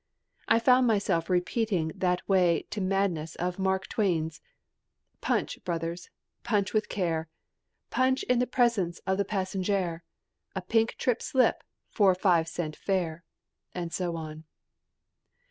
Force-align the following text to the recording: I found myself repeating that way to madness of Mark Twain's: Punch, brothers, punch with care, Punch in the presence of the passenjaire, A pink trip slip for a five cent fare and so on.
I 0.47 0.57
found 0.57 0.87
myself 0.87 1.29
repeating 1.29 1.91
that 1.93 2.27
way 2.27 2.65
to 2.71 2.81
madness 2.81 3.35
of 3.35 3.59
Mark 3.59 3.87
Twain's: 3.87 4.41
Punch, 5.21 5.63
brothers, 5.63 6.09
punch 6.41 6.73
with 6.73 6.89
care, 6.89 7.29
Punch 7.91 8.23
in 8.23 8.39
the 8.39 8.47
presence 8.47 8.97
of 9.05 9.19
the 9.19 9.25
passenjaire, 9.25 10.01
A 10.55 10.61
pink 10.63 10.95
trip 10.97 11.21
slip 11.21 11.63
for 11.87 12.09
a 12.13 12.15
five 12.15 12.47
cent 12.47 12.75
fare 12.75 13.23
and 13.75 13.93
so 13.93 14.15
on. 14.15 14.45